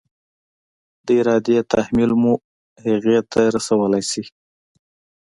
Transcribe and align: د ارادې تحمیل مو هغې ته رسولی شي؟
د 1.05 1.07
ارادې 1.21 1.57
تحمیل 1.73 2.11
مو 2.21 2.33
هغې 2.85 3.17
ته 3.31 3.41
رسولی 3.55 4.03
شي؟ 4.09 4.23